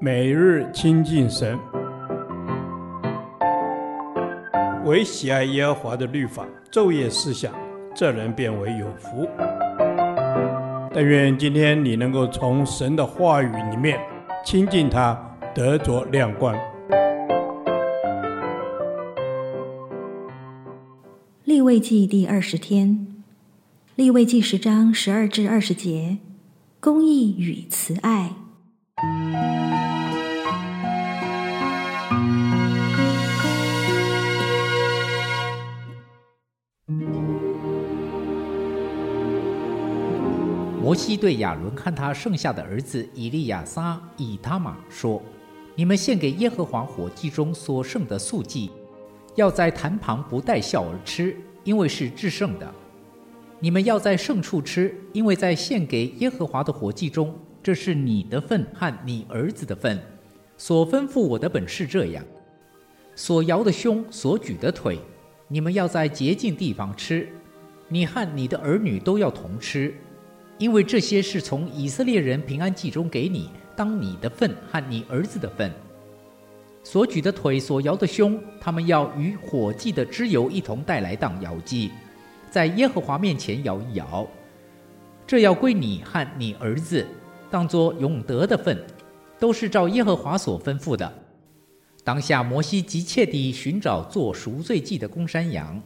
[0.00, 1.58] 每日亲近神，
[4.84, 7.54] 唯喜爱耶和华的律法，昼夜思想，
[7.94, 9.26] 这人便为有福。
[10.92, 13.98] 但愿今天你能够从神的话语里面
[14.44, 15.18] 亲近他，
[15.54, 16.54] 得着亮光。
[21.44, 23.06] 立位记第二十天，
[23.94, 26.18] 立位记十章十二至二十节，
[26.80, 28.32] 公义与慈爱。
[40.84, 45.22] 摩西对亚伦和他剩下的儿子以利亚撒、以他玛说
[45.74, 48.70] ：“你们献给耶和华火祭中所剩的素祭，
[49.34, 51.34] 要在坛旁不带笑而吃，
[51.64, 52.70] 因为是至圣的。
[53.60, 59.98] 你们要在圣处吃，因为在献给耶和华的火祭中，这是你的份和你儿子的份。
[60.58, 62.22] 所吩咐我的本是这样：
[63.14, 64.98] 所摇的胸、所举的腿，
[65.48, 67.26] 你们要在洁净地方吃，
[67.88, 69.94] 你和你的儿女都要同吃。”
[70.58, 75.72] 因为这些是从以色列人平安祭中给你当你的份和你儿子的份，
[76.84, 81.90] 所举的腿、所摇的胸，他们要与火祭的脂油一同带来当摇祭，
[82.50, 84.26] 在耶和华面前摇一摇。
[85.26, 87.04] 这要归你和你儿子，
[87.50, 88.78] 当作永得的份，
[89.40, 91.12] 都是照耶和华所吩咐的。
[92.04, 95.82] 当下摩西急切地寻找做赎罪祭的公山羊，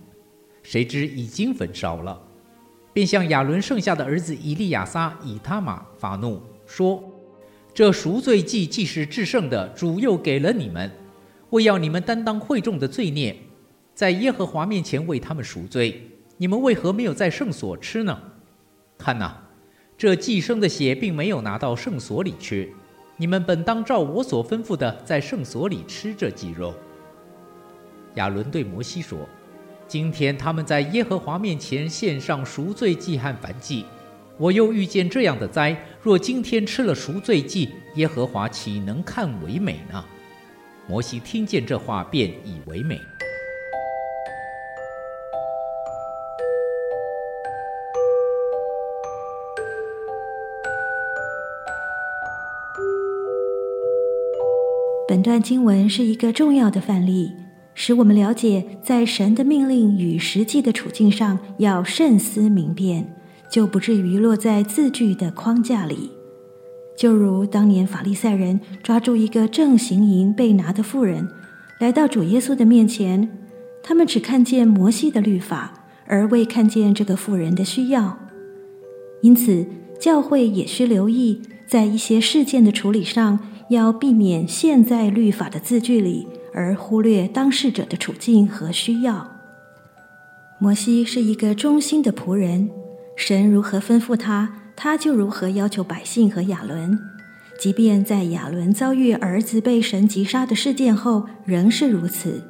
[0.63, 2.21] 谁知已经焚烧了。
[2.99, 7.01] 便向亚伦剩下的儿子以利亚撒、以他玛发怒，说
[7.73, 10.91] ：“这赎罪祭既是至圣的，主又给了你们，
[11.51, 13.37] 为要你们担当会众的罪孽，
[13.95, 16.11] 在耶和华面前为他们赎罪。
[16.39, 18.19] 你们为何没有在圣所吃呢？
[18.99, 19.45] 看哪，
[19.97, 22.75] 这祭牲的血并没有拿到圣所里去。
[23.17, 26.75] 你们本当照我所吩咐的，在圣所里吃这祭肉。”
[28.17, 29.21] 亚伦对摩西说。
[29.89, 33.87] 今天他们在耶和华面前献上赎罪祭和燔祭，
[34.37, 35.75] 我又遇见这样的灾。
[36.03, 40.05] 若今天吃了赎罪祭，耶和华岂能看为美呢？
[40.87, 43.01] 摩西听见这话，便以为美。
[55.09, 57.48] 本段经文是一个重要的范例。
[57.81, 63.15] 使我们了解，在神的命令与实际的处境上要慎思明辨，
[63.49, 66.11] 就不至于落在字句的框架里。
[66.97, 71.29] 就如当年法利赛人抓住一个正行淫被拿的妇人，
[71.79, 73.31] 来到主耶稣的面前，
[73.81, 78.19] 他们只看见摩西的律法，而未看见这个妇人的需要。
[79.23, 79.65] 因此，
[80.01, 83.39] 教会也需留意，在一些事件的处理上，
[83.71, 86.27] 要避免陷在律法的字句里。
[86.59, 89.31] 而忽略当事者的处境和需要。
[90.59, 92.69] 摩西是一个忠心的仆人，
[93.17, 96.99] 神如何吩咐他，他就如何要求百姓和亚伦。
[97.61, 102.43] 即便在亚伦遭遇儿子被神击杀的事件后，仍是如此。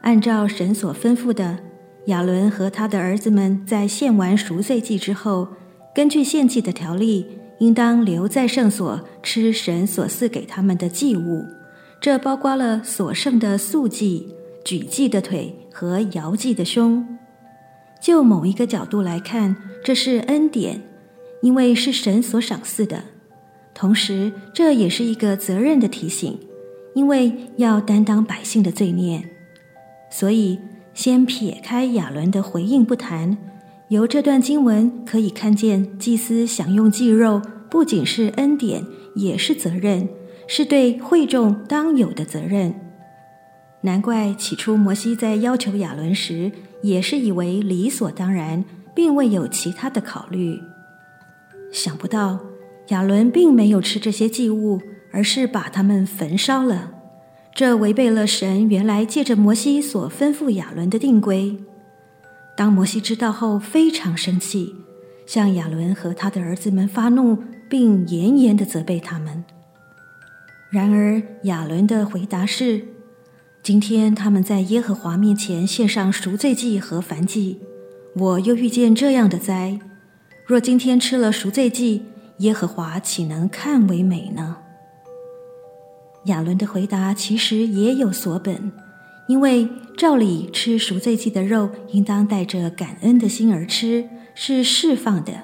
[0.00, 1.60] 按照神所吩咐的，
[2.06, 5.46] 亚伦和他的儿子们在献完赎罪祭之后，
[5.94, 11.44] 根据献祭的条例，应当留在圣所吃神所赐给他们的祭物。
[12.02, 17.06] 这包括了所剩的素祭、举祭的腿和摇祭的胸。
[18.00, 19.54] 就某一个角度来看，
[19.84, 20.82] 这是恩典，
[21.42, 23.04] 因为是神所赏赐的。
[23.72, 26.36] 同时，这也是一个责任的提醒，
[26.96, 29.22] 因为要担当百姓的罪孽。
[30.10, 30.58] 所以，
[30.92, 33.38] 先撇开亚伦的回应不谈，
[33.90, 37.40] 由这段经文可以看见，祭司享用祭肉
[37.70, 38.84] 不仅是恩典，
[39.14, 40.08] 也是责任。
[40.54, 42.74] 是对会众当有的责任。
[43.80, 46.52] 难怪起初摩西在要求亚伦时，
[46.82, 48.62] 也是以为理所当然，
[48.94, 50.60] 并未有其他的考虑。
[51.72, 52.38] 想不到
[52.88, 56.92] 亚伦并没有吃这些祭物，而是把它们焚烧了。
[57.54, 61.56] 这违背了神原来借着摩西所吩咐亚伦的定规。
[62.54, 64.74] 当摩西知道后，非常生气，
[65.26, 67.38] 向亚伦和他的儿子们发怒，
[67.70, 69.42] 并严严地责备他们。
[70.72, 72.82] 然而亚伦的回答是：
[73.62, 77.60] 今天他们在耶和华面前献上赎罪祭和燔祭，
[78.16, 79.78] 我又遇见这样的灾。
[80.46, 82.06] 若今天吃了赎罪祭，
[82.38, 84.56] 耶和华岂能看为美呢？
[86.24, 88.72] 亚伦的回答其实也有所本，
[89.28, 89.68] 因为
[89.98, 95.34] 照理吃赎罪祭的肉，应当带着感恩的心而吃，是释放的。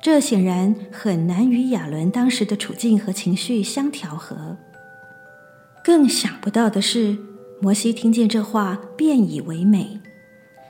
[0.00, 4.56] 这显然很难与亚伦当时的处境和情绪相调和。
[5.86, 7.16] 更想不到的是，
[7.60, 10.00] 摩西听见这话，便以为美。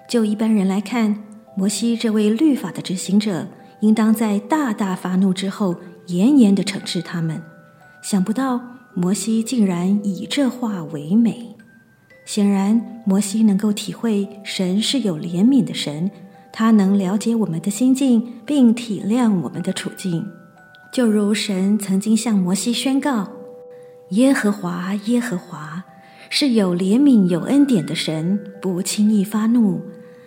[0.06, 1.24] 就一般人来看，
[1.56, 3.48] 摩西这位律法的执行者，
[3.80, 5.76] 应当在大大发怒之后，
[6.08, 7.40] 严严地惩治他们。
[8.02, 8.60] 想不到
[8.92, 11.56] 摩西竟然以这话为美。
[12.26, 16.10] 显然，摩西能够体会神是有怜悯的神，
[16.52, 20.26] 他能了解我们的心境，并体谅我们的处境。
[20.92, 23.26] 就如神曾经向摩西宣告
[24.10, 25.84] ：“耶和华，耶和华，
[26.30, 29.82] 是有怜悯、有恩典的神，不轻易发怒，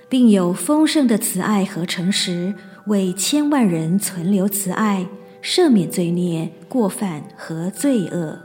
[0.09, 2.53] 并有丰盛的慈爱和诚实，
[2.87, 5.07] 为千万人存留慈爱，
[5.41, 8.39] 赦免罪孽、过犯和罪恶。”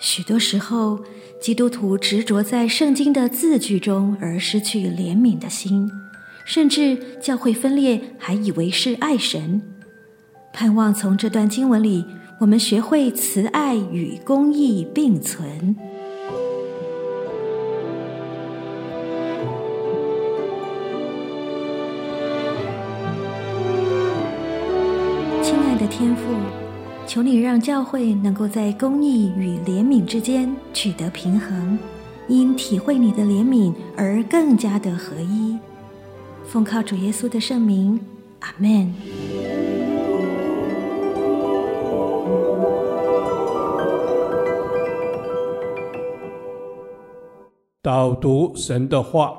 [0.00, 0.98] 许多时候，
[1.40, 5.88] 基督徒执着在圣经的字句中，而失去怜悯的心，
[6.44, 9.62] 甚至教会分裂，还以为是爱神。
[10.52, 12.04] 盼望从这段经文里，
[12.40, 15.76] 我们学会慈爱与公义并存。
[25.42, 26.22] 亲爱的天父。
[27.08, 31.78] 求你让教会能够在公义与怜悯之间取得平衡，
[32.28, 35.56] 因体会你的怜悯而更加的合一。
[36.46, 37.98] 奉靠主耶稣的圣名，
[38.40, 38.94] 阿门。
[47.88, 49.32] 导读神的话，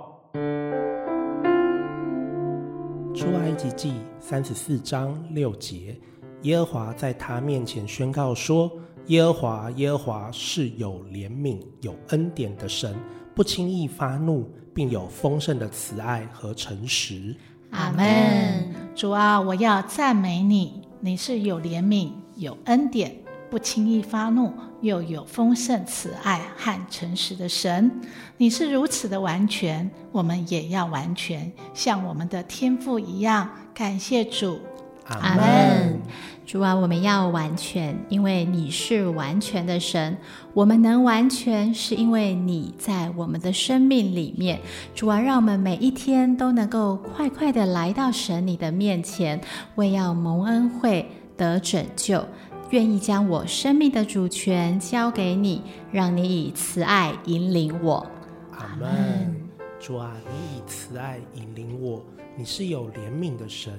[3.13, 5.95] 出埃及记三十四章六节。
[6.41, 8.71] 耶和华在他面前宣告说
[9.05, 12.95] ：“耶和华，耶和华是有怜悯、有恩典的神，
[13.35, 17.35] 不轻易发怒，并有丰盛的慈爱和诚实。”
[17.69, 18.73] 阿门。
[18.95, 23.15] 主啊，我要赞美你，你是有怜悯、有恩典、
[23.51, 27.91] 不轻易发怒，又有丰盛慈爱和诚实的神。
[28.37, 33.49] 你是如此的完全，我们也要完全，像我们的天父一样。
[33.73, 34.59] 感谢主。
[35.05, 35.99] 阿门。
[36.45, 40.17] 主啊，我们要完全，因为你是完全的神。
[40.53, 44.59] 我们能完全，是因为你在我们的生命里面。
[44.95, 49.39] 主啊，让我们每一天都能够快快的来到神你的面前，
[49.75, 52.25] 为要蒙恩惠得拯救，
[52.71, 58.05] 愿意将我生命的主权交给你，让你以慈爱引领我。
[58.51, 59.35] 阿门。
[59.79, 62.03] 主啊，你以慈爱引领我，
[62.35, 63.73] 你是有怜悯的神。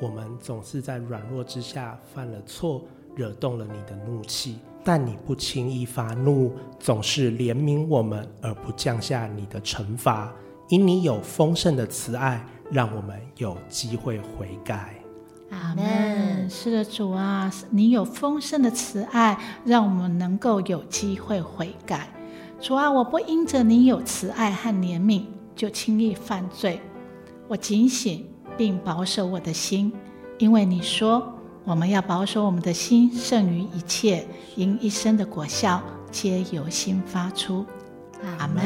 [0.00, 2.84] 我们总是在软弱之下犯了错，
[3.16, 10.32] 惹动了你的怒气，但你不轻易发怒，总是怜悯我们，而不降下你的惩罚。
[10.68, 14.99] 因你有丰盛的慈爱，让我们有机会悔改。
[15.50, 16.48] 阿门。
[16.48, 22.08] 是的，主啊，你有丰盛的慈爱，让我们能够有机会悔改。
[22.60, 25.24] 主啊，我不因着你有慈爱和怜悯，
[25.54, 26.80] 就轻易犯罪。
[27.48, 28.26] 我警醒。
[28.56, 29.90] 并保守我的心，
[30.36, 31.32] 因为你说
[31.64, 35.80] 我们要保守我们的心胜于一切，因一生的果效
[36.10, 37.64] 皆由心发出。
[38.38, 38.62] 阿门。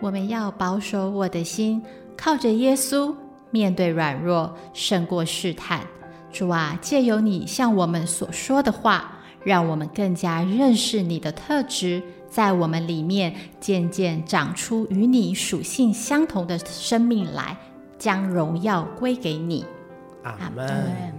[0.00, 1.82] 我们要保守我的心，
[2.16, 3.14] 靠着耶稣
[3.50, 5.86] 面对软弱，胜过试探。
[6.32, 17.56] 主啊，借由你向我们所说的话，让我们更加认识你的特质，在我们里面渐渐长出与你属性相同的生命来。
[17.98, 19.64] 将荣耀归给你，
[20.22, 21.14] 阿门。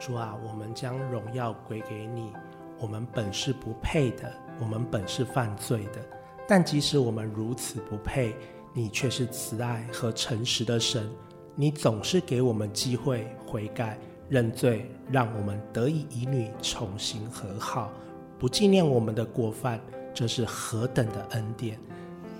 [0.00, 2.32] 主啊，我们将荣耀归给你。
[2.80, 6.00] 我们本是不配的，我们本是犯罪的，
[6.48, 8.34] 但即使我们如此不配，
[8.72, 11.06] 你却是慈爱和诚实的神。
[11.54, 17.90] 你总是给我们机会悔改、认罪，让我们得以与你重新和好，
[18.38, 19.78] 不纪念我们的过犯。
[20.14, 21.78] 这是何等的恩典！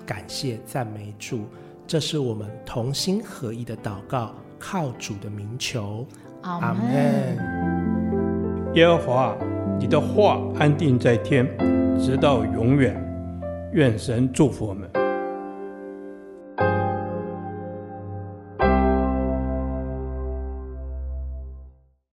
[0.04, 1.46] 感谢赞美主。
[1.86, 6.06] 这是我们同心合意的祷告，靠主的名求，
[6.42, 7.36] 阿门。
[8.74, 9.36] 耶和华，
[9.78, 11.46] 你的话安定在天，
[11.98, 12.94] 直到永远。
[13.72, 15.01] 愿神祝福我们。